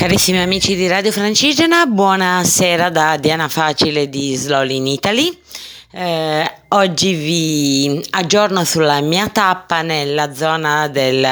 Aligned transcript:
Carissimi 0.00 0.40
amici 0.40 0.76
di 0.76 0.88
Radio 0.88 1.12
Francigena, 1.12 1.84
buonasera 1.84 2.88
da 2.88 3.18
Diana 3.18 3.48
Facile 3.48 4.08
di 4.08 4.34
Slowly 4.34 4.76
in 4.76 4.86
Italy. 4.86 5.38
Eh, 5.92 6.50
oggi 6.68 7.12
vi 7.12 8.06
aggiorno 8.10 8.64
sulla 8.64 9.00
mia 9.02 9.28
tappa 9.28 9.82
nella 9.82 10.32
zona 10.32 10.88
del, 10.88 11.26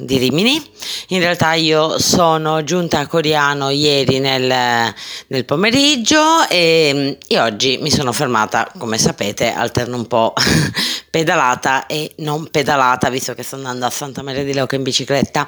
di 0.00 0.18
Rimini. 0.18 0.60
In 1.08 1.20
realtà 1.20 1.52
io 1.52 2.00
sono 2.00 2.64
giunta 2.64 2.98
a 2.98 3.06
Coriano 3.06 3.70
ieri 3.70 4.18
nel, 4.18 4.92
nel 5.28 5.44
pomeriggio 5.44 6.48
e, 6.48 7.18
e, 7.24 7.38
oggi 7.38 7.78
mi 7.80 7.90
sono 7.90 8.10
fermata, 8.12 8.68
come 8.78 8.98
sapete, 8.98 9.52
alterno 9.52 9.94
un 9.94 10.08
po' 10.08 10.32
pedalata 11.10 11.86
e 11.86 12.12
non 12.18 12.48
pedalata, 12.50 13.08
visto 13.08 13.34
che 13.34 13.42
sto 13.42 13.56
andando 13.56 13.86
a 13.86 13.90
Santa 13.90 14.22
Maria 14.22 14.44
di 14.44 14.52
Leuca 14.52 14.76
in 14.76 14.82
bicicletta. 14.82 15.46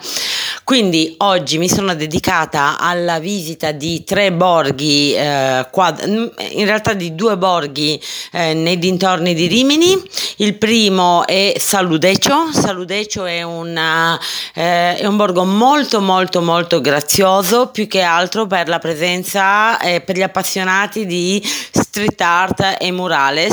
Quindi 0.64 1.14
oggi 1.18 1.58
mi 1.58 1.68
sono 1.68 1.94
dedicata 1.94 2.78
alla 2.78 3.18
visita 3.18 3.72
di 3.72 4.04
tre 4.04 4.32
borghi, 4.32 5.14
eh, 5.14 5.66
quad- 5.70 6.32
in 6.50 6.64
realtà 6.64 6.94
di 6.94 7.14
due 7.14 7.36
borghi 7.36 8.00
eh, 8.32 8.54
nei 8.54 8.78
dintorni 8.78 9.34
di 9.34 9.46
Rimini. 9.46 10.00
Il 10.36 10.56
primo 10.56 11.26
è 11.26 11.54
Saludecio. 11.58 12.52
Saludecio 12.52 13.24
è, 13.24 13.42
una, 13.42 14.18
eh, 14.54 14.96
è 14.96 15.06
un 15.06 15.16
borgo 15.16 15.44
molto 15.44 16.00
molto 16.00 16.40
molto 16.40 16.80
grazioso, 16.80 17.68
più 17.68 17.86
che 17.86 18.02
altro 18.02 18.46
per 18.46 18.68
la 18.68 18.78
presenza, 18.78 19.78
eh, 19.78 20.00
per 20.00 20.16
gli 20.16 20.22
appassionati 20.22 21.06
di 21.06 21.42
street 21.90 22.20
art 22.20 22.76
e 22.78 22.92
murales. 22.92 23.52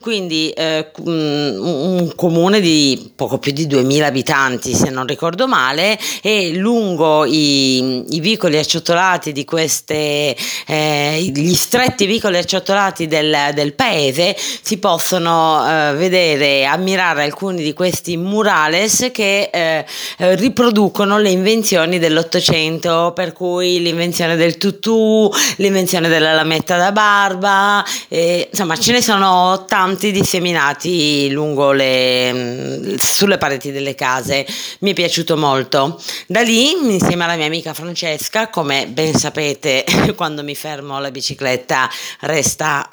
Quindi 0.00 0.50
eh, 0.50 0.90
un 0.96 2.10
comune 2.16 2.60
di 2.60 3.12
poco 3.14 3.38
più 3.38 3.52
di 3.52 3.66
2000 3.66 4.06
abitanti, 4.06 4.74
se 4.74 4.88
non 4.88 5.06
ricordo 5.06 5.46
male, 5.46 5.98
e 6.22 6.54
lungo 6.54 7.26
i, 7.26 8.16
i 8.16 8.20
vicoli 8.20 8.56
acciottolati 8.56 9.32
di 9.32 9.44
queste, 9.44 10.34
eh, 10.66 11.32
gli 11.34 11.54
stretti 11.54 12.06
vicoli 12.06 12.38
acciottolati 12.38 13.06
del, 13.06 13.50
del 13.52 13.74
paese 13.74 14.34
si 14.36 14.78
possono 14.78 15.62
eh, 15.68 15.94
vedere, 15.94 16.64
ammirare 16.64 17.24
alcuni 17.24 17.62
di 17.62 17.74
questi 17.74 18.16
murales 18.16 19.10
che 19.12 19.50
eh, 19.52 19.84
riproducono 20.16 21.18
le 21.18 21.30
invenzioni 21.30 21.98
dell'Ottocento, 21.98 23.12
per 23.14 23.32
cui 23.32 23.82
l'invenzione 23.82 24.36
del 24.36 24.56
tutù, 24.56 25.30
l'invenzione 25.56 26.08
della 26.08 26.32
lametta 26.32 26.78
da 26.78 26.92
barba, 26.92 27.65
insomma 28.08 28.76
ce 28.76 28.92
ne 28.92 29.02
sono 29.02 29.64
tanti 29.66 30.12
disseminati 30.12 31.30
lungo 31.30 31.72
le, 31.72 32.96
sulle 32.98 33.38
pareti 33.38 33.72
delle 33.72 33.94
case. 33.94 34.46
Mi 34.80 34.90
è 34.90 34.94
piaciuto 34.94 35.36
molto. 35.36 36.00
Da 36.26 36.42
lì, 36.42 36.70
insieme 36.70 37.24
alla 37.24 37.36
mia 37.36 37.46
amica 37.46 37.74
Francesca, 37.74 38.48
come 38.48 38.86
ben 38.86 39.14
sapete, 39.14 39.84
quando 40.16 40.42
mi 40.42 40.54
fermo 40.54 40.98
la 41.00 41.10
bicicletta 41.10 41.88
resta 42.20 42.88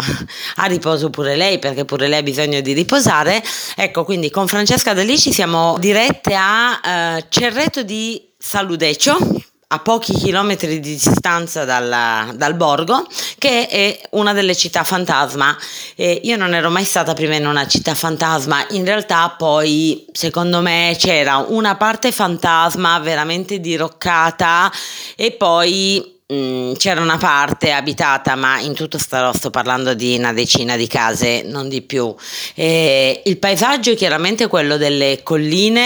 a 0.56 0.66
riposo 0.66 1.10
pure 1.10 1.36
lei, 1.36 1.60
perché 1.60 1.86
pure 1.86 2.08
lei 2.08 2.20
ha 2.20 2.24
bisogno 2.24 2.62
di 2.62 2.74
riposare. 2.74 3.44
Ecco, 3.76 4.04
quindi 4.04 4.30
con 4.30 4.48
Francesca 4.48 4.94
da 4.94 5.04
lì 5.04 5.18
ci 5.18 5.32
siamo 5.32 5.78
dirette 5.80 6.36
a 6.36 7.18
uh, 7.18 7.26
Cerreto 7.30 7.84
di 7.84 8.30
Saludecio 8.38 9.52
a 9.74 9.80
pochi 9.80 10.14
chilometri 10.14 10.80
di 10.80 10.98
distanza 10.98 11.66
dalla, 11.66 12.32
dal 12.36 12.54
borgo, 12.54 13.08
che 13.40 13.68
è 13.68 14.00
una 14.12 14.32
delle 14.32 14.56
città 14.56 14.84
fantasma. 14.84 15.58
E 15.96 16.22
io 16.24 16.38
non 16.38 16.54
ero 16.54 16.70
mai 16.70 16.86
stata 16.86 17.14
prima 17.14 17.36
in 17.36 17.48
una 17.48 17.66
città 17.66 17.96
fantasma, 17.96 18.68
in 18.70 18.86
realtà 18.86 19.34
poi 19.36 20.06
secondo 20.12 20.62
me 20.62 20.96
c'era 21.00 21.38
una 21.38 21.76
parte 21.76 22.12
fantasma 22.12 23.00
veramente 23.00 23.60
diroccata 23.60 24.72
e 25.16 25.32
poi 25.32 26.13
Mm, 26.32 26.76
c'era 26.76 27.02
una 27.02 27.18
parte 27.18 27.74
abitata, 27.74 28.36
ma 28.36 28.58
in 28.62 28.74
tutto 28.74 28.98
sto, 28.98 29.34
sto 29.34 29.50
parlando 29.50 29.94
di 29.94 30.16
una 30.18 30.32
decina 30.32 30.78
di 30.78 30.88
case, 30.88 31.44
non 31.46 31.68
di 31.68 31.82
più. 31.82 32.16
E 32.56 33.24
il 33.26 33.38
paesaggio 33.38 33.92
è 33.92 33.96
chiaramente 33.96 34.48
quello 34.48 34.78
delle 34.78 35.20
colline, 35.22 35.84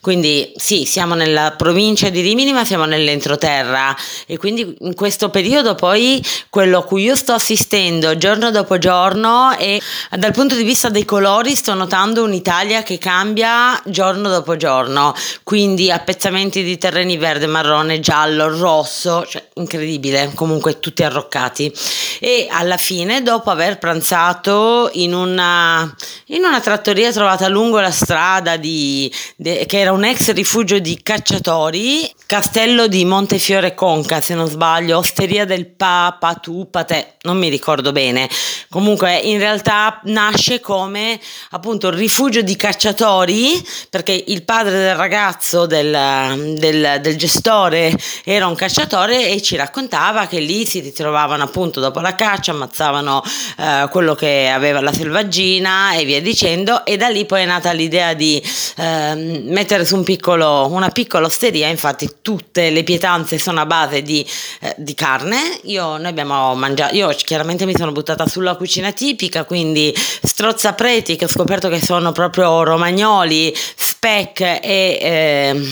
quindi 0.00 0.52
sì, 0.56 0.84
siamo 0.86 1.14
nella 1.14 1.54
provincia 1.56 2.08
di 2.08 2.20
Rimini, 2.20 2.52
ma 2.52 2.64
siamo 2.64 2.84
nell'entroterra. 2.84 3.96
E 4.26 4.36
quindi 4.38 4.76
in 4.80 4.94
questo 4.96 5.30
periodo 5.30 5.76
poi 5.76 6.20
quello 6.50 6.78
a 6.78 6.84
cui 6.84 7.04
io 7.04 7.14
sto 7.14 7.34
assistendo 7.34 8.16
giorno 8.16 8.50
dopo 8.50 8.78
giorno 8.78 9.56
e 9.56 9.80
dal 10.18 10.32
punto 10.32 10.56
di 10.56 10.64
vista 10.64 10.88
dei 10.88 11.04
colori 11.04 11.54
sto 11.54 11.74
notando 11.74 12.24
un'Italia 12.24 12.82
che 12.82 12.98
cambia 12.98 13.80
giorno 13.84 14.28
dopo 14.30 14.56
giorno, 14.56 15.14
quindi 15.44 15.92
appezzamenti 15.92 16.64
di 16.64 16.76
terreni 16.76 17.16
verde, 17.16 17.46
marrone, 17.46 18.00
giallo, 18.00 18.48
rosso, 18.48 19.24
cioè 19.24 19.44
incredibile 19.54 19.74
incredibile, 19.76 20.32
comunque 20.34 20.80
tutti 20.80 21.02
arroccati. 21.02 21.72
E 22.18 22.48
alla 22.50 22.76
fine, 22.76 23.22
dopo 23.22 23.50
aver 23.50 23.78
pranzato 23.78 24.90
in 24.94 25.14
una, 25.14 25.94
in 26.26 26.42
una 26.44 26.60
trattoria 26.60 27.12
trovata 27.12 27.46
lungo 27.48 27.78
la 27.78 27.90
strada, 27.90 28.56
di, 28.56 29.12
de, 29.36 29.66
che 29.66 29.78
era 29.78 29.92
un 29.92 30.04
ex 30.04 30.32
rifugio 30.32 30.78
di 30.78 31.00
cacciatori, 31.02 32.10
castello 32.26 32.86
di 32.86 33.04
Montefiore 33.04 33.74
Conca, 33.74 34.20
se 34.20 34.34
non 34.34 34.48
sbaglio, 34.48 34.98
osteria 34.98 35.44
del 35.44 35.66
Papa, 35.66 36.34
tu, 36.34 36.68
Patè, 36.70 37.14
non 37.22 37.38
mi 37.38 37.48
ricordo 37.48 37.92
bene. 37.92 38.28
Comunque, 38.70 39.16
in 39.16 39.38
realtà 39.38 40.00
nasce 40.04 40.60
come 40.60 41.20
appunto 41.50 41.90
rifugio 41.90 42.40
di 42.42 42.56
cacciatori, 42.56 43.64
perché 43.90 44.24
il 44.26 44.42
padre 44.42 44.78
del 44.78 44.96
ragazzo, 44.96 45.66
del, 45.66 46.56
del, 46.58 46.98
del 47.00 47.16
gestore, 47.16 47.96
era 48.24 48.46
un 48.46 48.54
cacciatore 48.54 49.28
e 49.28 49.42
ci 49.42 49.56
racconta 49.56 49.65
raccontava 49.66 50.26
che 50.26 50.38
lì 50.38 50.64
si 50.64 50.80
ritrovavano 50.80 51.42
appunto 51.42 51.80
dopo 51.80 52.00
la 52.00 52.14
caccia, 52.14 52.52
ammazzavano 52.52 53.22
eh, 53.58 53.88
quello 53.90 54.14
che 54.14 54.48
aveva 54.48 54.80
la 54.80 54.92
selvaggina 54.92 55.94
e 55.94 56.04
via 56.04 56.22
dicendo 56.22 56.84
e 56.84 56.96
da 56.96 57.08
lì 57.08 57.26
poi 57.26 57.42
è 57.42 57.44
nata 57.44 57.72
l'idea 57.72 58.14
di 58.14 58.40
eh, 58.76 59.42
mettere 59.44 59.84
su 59.84 59.96
un 59.96 60.04
piccolo, 60.04 60.68
una 60.70 60.90
piccola 60.90 61.26
osteria, 61.26 61.66
infatti 61.66 62.18
tutte 62.22 62.70
le 62.70 62.84
pietanze 62.84 63.38
sono 63.38 63.60
a 63.60 63.66
base 63.66 64.02
di, 64.02 64.24
eh, 64.60 64.74
di 64.78 64.94
carne, 64.94 65.58
io, 65.64 65.96
noi 65.96 66.06
abbiamo 66.06 66.54
mangiato, 66.54 66.94
io 66.94 67.08
chiaramente 67.08 67.66
mi 67.66 67.74
sono 67.76 67.90
buttata 67.90 68.26
sulla 68.28 68.54
cucina 68.54 68.92
tipica, 68.92 69.44
quindi 69.44 69.92
strozzapreti 69.96 71.16
che 71.16 71.24
ho 71.24 71.28
scoperto 71.28 71.68
che 71.68 71.82
sono 71.82 72.12
proprio 72.12 72.62
romagnoli, 72.62 73.52
speck 73.74 74.40
e, 74.40 74.60
eh, 74.62 75.68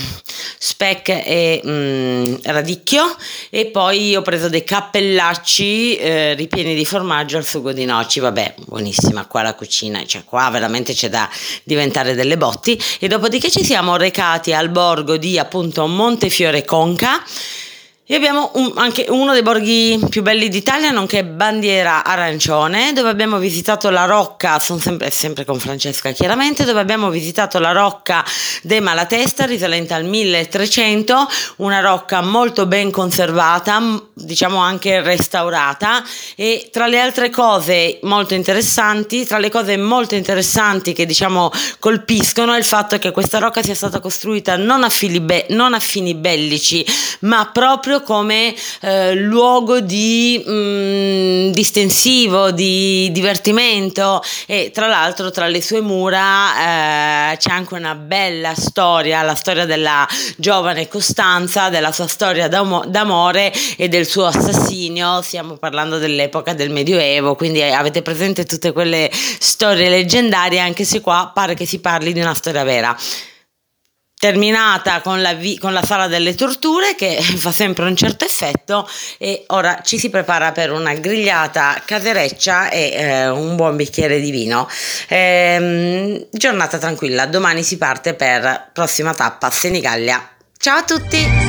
speck 0.58 1.08
e 1.08 1.62
mm, 1.64 2.34
radicchio. 2.42 3.04
E 3.50 3.66
poi 3.66 4.16
ho 4.16 4.22
preso 4.22 4.48
dei 4.48 4.64
cappellacci 4.64 5.96
eh, 5.96 6.34
ripieni 6.34 6.74
di 6.74 6.84
formaggio 6.84 7.36
al 7.36 7.44
sugo 7.44 7.72
di 7.72 7.84
noci, 7.84 8.20
vabbè 8.20 8.54
buonissima 8.66 9.26
qua 9.26 9.42
la 9.42 9.54
cucina, 9.54 10.04
cioè 10.06 10.24
qua 10.24 10.48
veramente 10.50 10.92
c'è 10.92 11.08
da 11.08 11.28
diventare 11.62 12.14
delle 12.14 12.36
botti. 12.36 12.80
E 12.98 13.08
dopodiché 13.08 13.50
ci 13.50 13.64
siamo 13.64 13.96
recati 13.96 14.52
al 14.52 14.68
borgo 14.68 15.16
di 15.16 15.38
appunto 15.38 15.86
Montefiore 15.86 16.64
Conca 16.64 17.22
e 18.06 18.14
abbiamo 18.16 18.50
un, 18.56 18.72
anche 18.74 19.06
uno 19.08 19.32
dei 19.32 19.40
borghi 19.40 19.98
più 20.10 20.20
belli 20.20 20.50
d'Italia, 20.50 20.90
nonché 20.90 21.24
Bandiera 21.24 22.04
Arancione, 22.04 22.92
dove 22.92 23.08
abbiamo 23.08 23.38
visitato 23.38 23.88
la 23.88 24.04
rocca, 24.04 24.58
sono 24.58 24.78
sempre, 24.78 25.10
sempre 25.10 25.46
con 25.46 25.58
Francesca 25.58 26.10
chiaramente, 26.10 26.64
dove 26.64 26.80
abbiamo 26.80 27.08
visitato 27.08 27.58
la 27.58 27.72
rocca 27.72 28.22
de 28.60 28.80
Malatesta, 28.80 29.46
risalente 29.46 29.94
al 29.94 30.04
1300, 30.04 31.26
una 31.56 31.80
rocca 31.80 32.20
molto 32.20 32.66
ben 32.66 32.90
conservata, 32.90 33.80
diciamo 34.12 34.58
anche 34.58 35.00
restaurata 35.00 36.04
e 36.36 36.68
tra 36.70 36.86
le 36.86 37.00
altre 37.00 37.30
cose 37.30 38.00
molto 38.02 38.34
interessanti, 38.34 39.24
tra 39.24 39.38
le 39.38 39.48
cose 39.48 39.78
molto 39.78 40.14
interessanti 40.14 40.92
che 40.92 41.06
diciamo 41.06 41.50
colpiscono 41.78 42.52
è 42.52 42.58
il 42.58 42.64
fatto 42.64 42.98
che 42.98 43.12
questa 43.12 43.38
rocca 43.38 43.62
sia 43.62 43.74
stata 43.74 44.00
costruita 44.00 44.58
non 44.58 44.84
a, 44.84 44.90
be- 45.22 45.46
non 45.48 45.72
a 45.72 45.80
fini 45.80 46.14
bellici, 46.14 46.84
ma 47.20 47.48
proprio 47.50 47.92
proprio 47.94 48.02
come 48.02 48.54
eh, 48.80 49.14
luogo 49.14 49.80
di 49.80 50.42
mh, 50.44 50.52
mm, 50.52 51.50
distensivo, 51.50 52.50
di 52.50 53.10
divertimento. 53.12 54.22
E 54.46 54.70
tra 54.72 54.86
l'altro 54.86 55.30
tra 55.30 55.46
le 55.46 55.62
sue 55.62 55.80
mura 55.80 57.32
eh, 57.32 57.36
c'è 57.36 57.50
anche 57.50 57.74
una 57.74 57.94
bella 57.94 58.54
storia, 58.54 59.22
la 59.22 59.34
storia 59.34 59.66
della 59.66 60.06
giovane 60.36 60.88
Costanza, 60.88 61.68
della 61.68 61.92
sua 61.92 62.06
storia 62.06 62.48
d'amore 62.48 63.52
e 63.76 63.88
del 63.88 64.06
suo 64.06 64.26
assassinio, 64.26 65.22
stiamo 65.22 65.56
parlando 65.56 65.98
dell'epoca 65.98 66.54
del 66.54 66.70
Medioevo, 66.70 67.34
quindi 67.34 67.62
avete 67.62 68.02
presente 68.02 68.44
tutte 68.44 68.72
quelle 68.72 69.10
storie 69.12 69.88
leggendarie 69.88 70.58
anche 70.58 70.84
se 70.84 71.00
qua 71.00 71.30
pare 71.32 71.54
che 71.54 71.66
si 71.66 71.78
parli 71.78 72.12
di 72.12 72.20
una 72.20 72.34
storia 72.34 72.64
vera 72.64 72.96
terminata 74.24 75.02
con 75.02 75.20
la, 75.20 75.34
vi- 75.34 75.58
con 75.58 75.74
la, 75.74 75.82
sala 75.82 76.06
delle 76.06 76.34
torture 76.34 76.94
che 76.94 77.20
fa 77.36 77.52
sempre 77.52 77.84
un 77.84 77.94
certo 77.94 78.24
effetto 78.24 78.88
e 79.18 79.44
ora 79.48 79.80
ci 79.84 79.98
si 79.98 80.08
prepara 80.08 80.50
per 80.50 80.72
una 80.72 80.94
grigliata 80.94 81.82
casereccia 81.84 82.70
e 82.70 82.92
eh, 82.94 83.28
un 83.28 83.54
buon 83.54 83.76
bicchiere 83.76 84.20
di 84.20 84.30
vino. 84.30 84.66
Ehm, 85.08 86.26
giornata 86.30 86.78
tranquilla, 86.78 87.26
domani 87.26 87.62
si 87.62 87.76
parte 87.76 88.14
per 88.14 88.70
prossima 88.72 89.12
tappa 89.12 89.50
Senigallia. 89.50 90.26
Ciao 90.56 90.78
a 90.78 90.84
tutti! 90.84 91.43